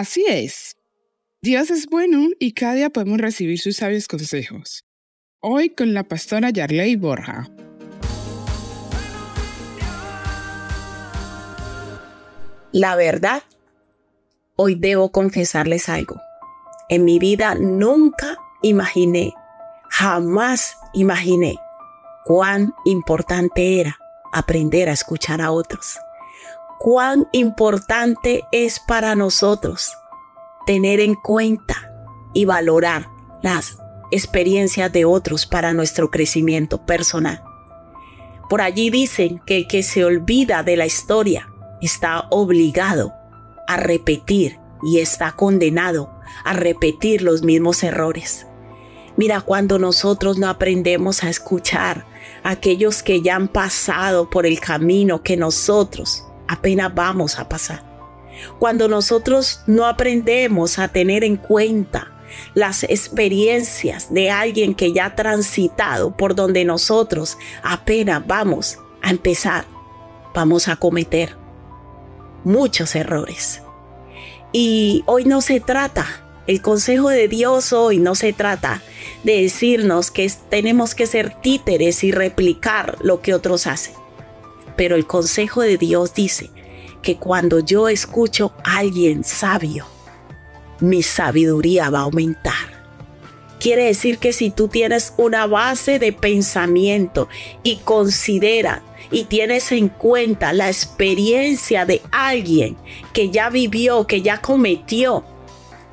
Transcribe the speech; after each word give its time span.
Así 0.00 0.24
es. 0.26 0.76
Dios 1.42 1.70
es 1.70 1.86
bueno 1.86 2.28
y 2.38 2.52
cada 2.52 2.72
día 2.72 2.88
podemos 2.88 3.18
recibir 3.18 3.58
sus 3.58 3.76
sabios 3.76 4.08
consejos. 4.08 4.86
Hoy 5.40 5.68
con 5.70 5.92
la 5.92 6.04
pastora 6.04 6.48
Yarley 6.48 6.96
Borja. 6.96 7.50
La 12.72 12.96
verdad, 12.96 13.42
hoy 14.56 14.74
debo 14.74 15.12
confesarles 15.12 15.90
algo. 15.90 16.18
En 16.88 17.04
mi 17.04 17.18
vida 17.18 17.54
nunca 17.54 18.38
imaginé, 18.62 19.34
jamás 19.90 20.76
imaginé 20.92 21.56
cuán 22.24 22.74
importante 22.84 23.80
era 23.80 23.98
aprender 24.32 24.88
a 24.88 24.92
escuchar 24.92 25.40
a 25.40 25.50
otros. 25.50 25.98
Cuán 26.78 27.28
importante 27.32 28.44
es 28.52 28.80
para 28.80 29.14
nosotros 29.14 29.92
tener 30.66 31.00
en 31.00 31.14
cuenta 31.14 31.92
y 32.32 32.44
valorar 32.44 33.08
las 33.42 33.78
experiencias 34.10 34.92
de 34.92 35.04
otros 35.04 35.46
para 35.46 35.72
nuestro 35.72 36.10
crecimiento 36.10 36.84
personal. 36.84 37.42
Por 38.48 38.60
allí 38.60 38.90
dicen 38.90 39.40
que 39.46 39.58
el 39.58 39.66
que 39.68 39.82
se 39.82 40.04
olvida 40.04 40.62
de 40.62 40.76
la 40.76 40.86
historia 40.86 41.48
está 41.80 42.26
obligado 42.30 43.12
a 43.66 43.76
repetir 43.76 44.58
y 44.82 44.98
está 44.98 45.32
condenado 45.32 46.10
a 46.44 46.52
repetir 46.52 47.22
los 47.22 47.42
mismos 47.42 47.82
errores. 47.82 48.46
Mira, 49.16 49.40
cuando 49.40 49.78
nosotros 49.78 50.38
no 50.38 50.48
aprendemos 50.48 51.24
a 51.24 51.30
escuchar 51.30 52.06
a 52.42 52.50
aquellos 52.50 53.02
que 53.02 53.20
ya 53.22 53.36
han 53.36 53.48
pasado 53.48 54.30
por 54.30 54.46
el 54.46 54.60
camino 54.60 55.22
que 55.22 55.36
nosotros 55.36 56.24
apenas 56.48 56.94
vamos 56.94 57.38
a 57.38 57.48
pasar. 57.48 57.84
Cuando 58.58 58.88
nosotros 58.88 59.60
no 59.66 59.86
aprendemos 59.86 60.78
a 60.78 60.88
tener 60.88 61.24
en 61.24 61.36
cuenta 61.36 62.12
las 62.54 62.84
experiencias 62.84 64.12
de 64.12 64.30
alguien 64.30 64.74
que 64.74 64.92
ya 64.92 65.06
ha 65.06 65.16
transitado 65.16 66.16
por 66.16 66.34
donde 66.34 66.64
nosotros 66.64 67.36
apenas 67.62 68.26
vamos 68.26 68.78
a 69.02 69.10
empezar, 69.10 69.64
vamos 70.34 70.68
a 70.68 70.76
cometer 70.76 71.36
muchos 72.44 72.94
errores. 72.94 73.62
Y 74.52 75.02
hoy 75.06 75.24
no 75.24 75.40
se 75.40 75.60
trata, 75.60 76.06
el 76.50 76.60
consejo 76.60 77.10
de 77.10 77.28
Dios 77.28 77.72
hoy 77.72 77.98
no 77.98 78.16
se 78.16 78.32
trata 78.32 78.82
de 79.22 79.42
decirnos 79.42 80.10
que 80.10 80.28
tenemos 80.48 80.96
que 80.96 81.06
ser 81.06 81.32
títeres 81.40 82.02
y 82.02 82.10
replicar 82.10 82.98
lo 83.02 83.22
que 83.22 83.34
otros 83.34 83.68
hacen. 83.68 83.94
Pero 84.76 84.96
el 84.96 85.06
consejo 85.06 85.60
de 85.60 85.76
Dios 85.76 86.12
dice 86.12 86.50
que 87.02 87.18
cuando 87.18 87.60
yo 87.60 87.88
escucho 87.88 88.52
a 88.64 88.78
alguien 88.78 89.22
sabio, 89.22 89.86
mi 90.80 91.04
sabiduría 91.04 91.88
va 91.88 92.00
a 92.00 92.02
aumentar. 92.02 92.82
Quiere 93.60 93.84
decir 93.84 94.18
que 94.18 94.32
si 94.32 94.50
tú 94.50 94.66
tienes 94.66 95.14
una 95.18 95.46
base 95.46 96.00
de 96.00 96.12
pensamiento 96.12 97.28
y 97.62 97.76
considera 97.76 98.82
y 99.12 99.22
tienes 99.26 99.70
en 99.70 99.88
cuenta 99.88 100.52
la 100.52 100.66
experiencia 100.66 101.86
de 101.86 102.02
alguien 102.10 102.76
que 103.12 103.30
ya 103.30 103.50
vivió, 103.50 104.08
que 104.08 104.20
ya 104.20 104.40
cometió 104.40 105.24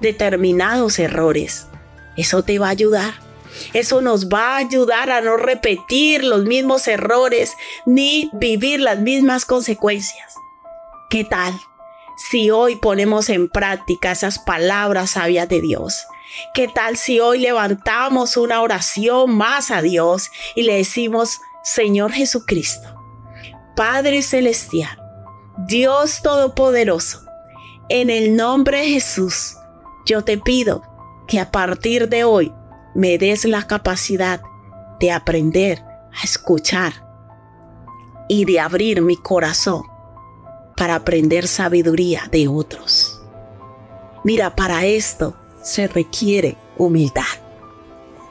determinados 0.00 0.98
errores, 0.98 1.68
eso 2.16 2.42
te 2.42 2.58
va 2.58 2.68
a 2.68 2.70
ayudar. 2.70 3.26
Eso 3.72 4.02
nos 4.02 4.28
va 4.28 4.54
a 4.54 4.56
ayudar 4.58 5.10
a 5.10 5.22
no 5.22 5.36
repetir 5.36 6.24
los 6.24 6.44
mismos 6.44 6.86
errores 6.88 7.54
ni 7.86 8.30
vivir 8.34 8.80
las 8.80 8.98
mismas 8.98 9.46
consecuencias. 9.46 10.34
¿Qué 11.08 11.24
tal 11.24 11.54
si 12.30 12.50
hoy 12.50 12.76
ponemos 12.76 13.30
en 13.30 13.48
práctica 13.48 14.12
esas 14.12 14.38
palabras 14.38 15.12
sabias 15.12 15.48
de 15.48 15.60
Dios? 15.60 16.04
¿Qué 16.54 16.68
tal 16.68 16.96
si 16.96 17.20
hoy 17.20 17.38
levantamos 17.38 18.36
una 18.36 18.60
oración 18.60 19.34
más 19.34 19.70
a 19.70 19.80
Dios 19.80 20.30
y 20.54 20.62
le 20.64 20.74
decimos, 20.74 21.40
Señor 21.62 22.12
Jesucristo, 22.12 22.94
Padre 23.74 24.22
Celestial, 24.22 24.98
Dios 25.66 26.22
Todopoderoso, 26.22 27.22
en 27.88 28.10
el 28.10 28.36
nombre 28.36 28.80
de 28.80 28.88
Jesús, 28.88 29.56
yo 30.06 30.22
te 30.22 30.38
pido 30.38 30.82
que 31.26 31.40
a 31.40 31.50
partir 31.50 32.08
de 32.08 32.24
hoy 32.24 32.52
me 32.94 33.18
des 33.18 33.44
la 33.44 33.66
capacidad 33.66 34.40
de 35.00 35.12
aprender 35.12 35.82
a 35.82 36.22
escuchar 36.24 37.04
y 38.28 38.44
de 38.44 38.60
abrir 38.60 39.02
mi 39.02 39.16
corazón 39.16 39.82
para 40.76 40.94
aprender 40.94 41.48
sabiduría 41.48 42.28
de 42.30 42.48
otros. 42.48 43.20
Mira, 44.24 44.54
para 44.54 44.86
esto 44.86 45.36
se 45.62 45.88
requiere 45.88 46.56
humildad. 46.78 47.24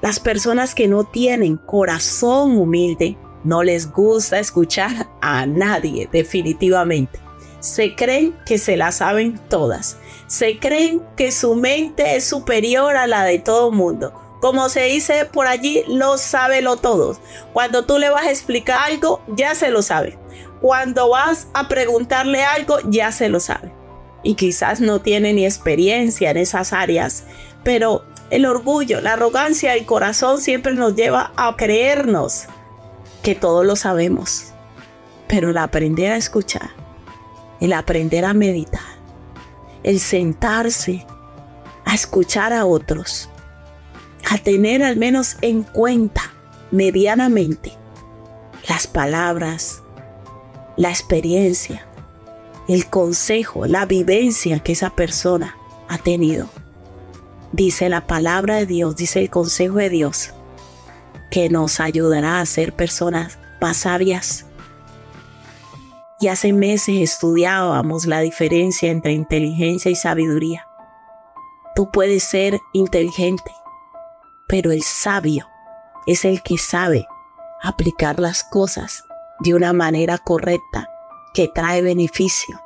Las 0.00 0.20
personas 0.20 0.74
que 0.74 0.88
no 0.88 1.04
tienen 1.04 1.56
corazón 1.56 2.56
humilde 2.56 3.18
no 3.44 3.62
les 3.62 3.90
gusta 3.90 4.38
escuchar 4.38 5.08
a 5.20 5.46
nadie, 5.46 6.08
definitivamente. 6.10 7.20
Se 7.60 7.94
creen 7.94 8.36
que 8.46 8.58
se 8.58 8.76
la 8.76 8.92
saben 8.92 9.40
todas. 9.48 9.98
Se 10.28 10.58
creen 10.58 11.02
que 11.16 11.32
su 11.32 11.54
mente 11.54 12.14
es 12.16 12.24
superior 12.24 12.96
a 12.96 13.06
la 13.06 13.24
de 13.24 13.38
todo 13.38 13.72
mundo. 13.72 14.12
Como 14.40 14.68
se 14.68 14.82
dice 14.84 15.24
por 15.24 15.46
allí, 15.46 15.82
lo 15.88 16.18
sabe 16.18 16.60
lo 16.62 16.76
todo. 16.76 17.18
Cuando 17.52 17.86
tú 17.86 17.98
le 17.98 18.10
vas 18.10 18.26
a 18.26 18.30
explicar 18.30 18.78
algo, 18.84 19.20
ya 19.26 19.54
se 19.54 19.70
lo 19.70 19.82
sabe. 19.82 20.18
Cuando 20.60 21.08
vas 21.08 21.48
a 21.54 21.66
preguntarle 21.66 22.44
algo, 22.44 22.78
ya 22.84 23.10
se 23.10 23.28
lo 23.28 23.40
sabe. 23.40 23.72
Y 24.22 24.34
quizás 24.34 24.80
no 24.80 25.00
tiene 25.00 25.32
ni 25.32 25.46
experiencia 25.46 26.30
en 26.30 26.36
esas 26.36 26.72
áreas, 26.72 27.24
pero 27.64 28.04
el 28.30 28.44
orgullo, 28.44 29.00
la 29.00 29.14
arrogancia, 29.14 29.74
el 29.74 29.86
corazón 29.86 30.40
siempre 30.42 30.74
nos 30.74 30.94
lleva 30.94 31.32
a 31.36 31.56
creernos 31.56 32.44
que 33.22 33.34
todo 33.34 33.64
lo 33.64 33.76
sabemos, 33.76 34.52
pero 35.26 35.50
el 35.50 35.56
aprender 35.56 36.12
a 36.12 36.16
escuchar, 36.16 36.70
el 37.60 37.72
aprender 37.72 38.24
a 38.24 38.34
meditar, 38.34 38.97
el 39.82 40.00
sentarse 40.00 41.06
a 41.84 41.94
escuchar 41.94 42.52
a 42.52 42.66
otros, 42.66 43.28
a 44.30 44.38
tener 44.38 44.82
al 44.82 44.96
menos 44.96 45.36
en 45.40 45.62
cuenta 45.62 46.32
medianamente 46.70 47.72
las 48.68 48.86
palabras, 48.86 49.82
la 50.76 50.90
experiencia, 50.90 51.86
el 52.68 52.86
consejo, 52.86 53.66
la 53.66 53.86
vivencia 53.86 54.60
que 54.60 54.72
esa 54.72 54.90
persona 54.90 55.56
ha 55.88 55.98
tenido. 55.98 56.48
Dice 57.52 57.88
la 57.88 58.06
palabra 58.06 58.56
de 58.56 58.66
Dios, 58.66 58.96
dice 58.96 59.20
el 59.20 59.30
consejo 59.30 59.76
de 59.76 59.88
Dios, 59.88 60.34
que 61.30 61.48
nos 61.48 61.80
ayudará 61.80 62.40
a 62.40 62.46
ser 62.46 62.74
personas 62.74 63.38
más 63.60 63.78
sabias. 63.78 64.44
Y 66.20 66.28
hace 66.28 66.52
meses 66.52 66.96
estudiábamos 67.00 68.06
la 68.06 68.20
diferencia 68.20 68.90
entre 68.90 69.12
inteligencia 69.12 69.90
y 69.90 69.94
sabiduría. 69.94 70.66
Tú 71.76 71.90
puedes 71.92 72.24
ser 72.24 72.58
inteligente, 72.72 73.52
pero 74.48 74.72
el 74.72 74.82
sabio 74.82 75.46
es 76.06 76.24
el 76.24 76.42
que 76.42 76.58
sabe 76.58 77.06
aplicar 77.62 78.18
las 78.18 78.42
cosas 78.42 79.04
de 79.40 79.54
una 79.54 79.72
manera 79.72 80.18
correcta 80.18 80.90
que 81.34 81.46
trae 81.46 81.82
beneficio, 81.82 82.60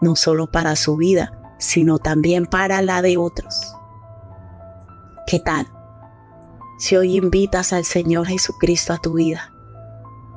no 0.00 0.14
solo 0.14 0.50
para 0.50 0.76
su 0.76 0.96
vida, 0.96 1.32
sino 1.58 1.98
también 1.98 2.44
para 2.44 2.82
la 2.82 3.00
de 3.00 3.16
otros. 3.16 3.74
¿Qué 5.26 5.38
tal? 5.38 5.66
Si 6.78 6.96
hoy 6.96 7.16
invitas 7.16 7.72
al 7.72 7.84
Señor 7.84 8.26
Jesucristo 8.26 8.92
a 8.92 8.98
tu 8.98 9.14
vida 9.14 9.52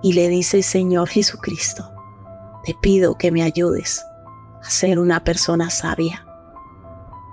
y 0.01 0.13
le 0.13 0.30
dices, 0.30 0.66
Señor 0.66 1.10
Jesucristo, 1.10 1.91
te 2.63 2.75
pido 2.80 3.18
que 3.18 3.31
me 3.31 3.44
ayudes 3.44 4.04
a 4.63 4.69
ser 4.69 5.00
una 5.00 5.24
persona 5.24 5.69
sabia, 5.69 6.25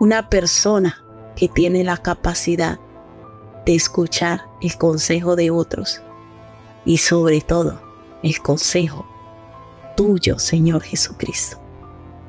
una 0.01 0.29
persona 0.29 1.05
que 1.37 1.49
tiene 1.49 1.85
la 1.85 1.97
capacidad 1.97 2.79
de 3.67 3.75
escuchar 3.75 4.43
el 4.63 4.77
consejo 4.77 5.37
de 5.37 5.51
otros 5.51 6.03
y 6.85 6.99
sobre 6.99 7.41
todo 7.41 7.81
el 8.23 8.41
consejo 8.41 9.07
tuyo, 9.97 10.39
Señor 10.39 10.83
Jesucristo. 10.83 11.61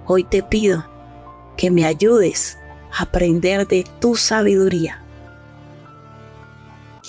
Hoy 0.05 0.23
te 0.23 0.43
pido 0.43 0.85
que 1.55 1.71
me 1.71 1.85
ayudes 1.85 2.57
a 2.91 3.03
aprender 3.03 3.67
de 3.67 3.85
tu 3.99 4.15
sabiduría 4.15 5.03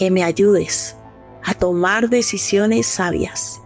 que 0.00 0.10
me 0.10 0.24
ayudes 0.24 0.96
a 1.44 1.52
tomar 1.52 2.08
decisiones 2.08 2.86
sabias 2.86 3.60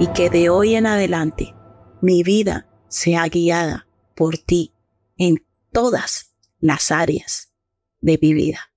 y 0.00 0.10
que 0.14 0.30
de 0.30 0.48
hoy 0.48 0.76
en 0.76 0.86
adelante 0.86 1.54
mi 2.00 2.22
vida 2.22 2.66
sea 2.88 3.28
guiada 3.28 3.86
por 4.16 4.38
ti 4.38 4.72
en 5.18 5.44
todas 5.72 6.34
las 6.58 6.90
áreas 6.90 7.52
de 8.00 8.18
mi 8.20 8.32
vida. 8.32 8.72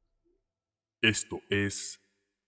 Esto 1.02 1.40
es 1.50 2.02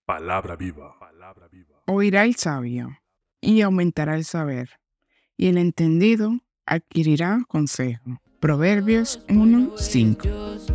Palabra 0.06 0.58
viva. 0.58 1.00
Palabra 1.00 1.48
viva. 1.48 1.82
Oirá 1.88 2.26
el 2.26 2.36
sabio 2.36 3.00
y 3.40 3.62
aumentará 3.62 4.16
el 4.16 4.26
saber, 4.26 4.70
y 5.38 5.48
el 5.48 5.58
entendido 5.58 6.40
adquirirá 6.66 7.46
consejo. 7.48 8.22
Proverbios 8.42 9.26
1:5. 9.30 10.75